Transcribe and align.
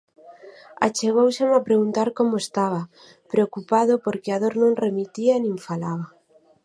Achegóuseme 0.87 1.53
a 1.57 1.65
preguntar 1.67 2.07
como 2.17 2.35
estaba, 2.43 2.81
preocupado 3.31 3.93
porque 4.05 4.29
a 4.31 4.37
dor 4.43 4.53
non 4.61 4.79
remitía 4.85 5.33
e 5.35 5.41
nin 5.45 5.57
falaba. 5.67 6.05